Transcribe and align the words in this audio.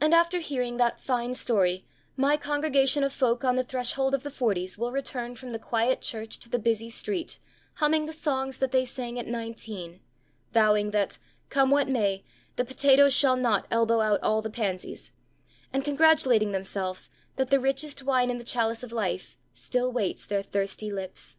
And 0.00 0.12
after 0.12 0.40
hearing 0.40 0.76
that 0.78 1.00
fine 1.00 1.34
story 1.34 1.84
my 2.16 2.36
congregation 2.36 3.04
of 3.04 3.12
folk 3.12 3.44
on 3.44 3.54
the 3.54 3.62
threshold 3.62 4.12
of 4.12 4.24
the 4.24 4.28
forties 4.30 4.76
will 4.76 4.90
return 4.90 5.36
from 5.36 5.52
the 5.52 5.58
quiet 5.60 6.00
church 6.02 6.36
to 6.40 6.48
the 6.48 6.58
busy 6.58 6.90
street 6.90 7.38
humming 7.74 8.06
the 8.06 8.12
songs 8.12 8.56
that 8.56 8.72
they 8.72 8.84
sang 8.84 9.20
at 9.20 9.28
nineteen; 9.28 10.00
vowing 10.52 10.90
that, 10.90 11.18
come 11.48 11.70
what 11.70 11.88
may, 11.88 12.24
the 12.56 12.64
potatoes 12.64 13.14
shall 13.14 13.36
not 13.36 13.68
elbow 13.70 14.00
out 14.00 14.18
all 14.20 14.42
the 14.42 14.50
pansies; 14.50 15.12
and 15.72 15.84
congratulating 15.84 16.50
themselves 16.50 17.08
that 17.36 17.50
the 17.50 17.60
richest 17.60 18.02
wine 18.02 18.32
in 18.32 18.38
the 18.38 18.42
chalice 18.44 18.82
of 18.82 18.90
life 18.90 19.38
still 19.52 19.92
waits 19.92 20.26
their 20.26 20.42
thirsty 20.42 20.90
lips. 20.90 21.36